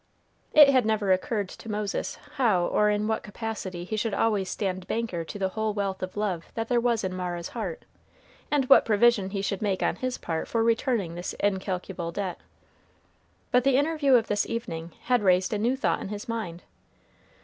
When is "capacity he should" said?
3.21-4.15